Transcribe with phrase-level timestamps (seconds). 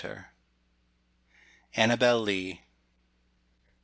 [1.75, 2.61] ANNABEL LEE.